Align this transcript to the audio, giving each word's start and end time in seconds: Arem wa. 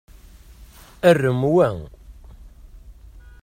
Arem 1.09 1.39
wa. 1.55 1.69